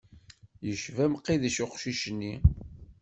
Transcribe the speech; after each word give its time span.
Yecba 0.67 1.05
Mqidec 1.11 1.57
uqcic-nni. 1.65 2.33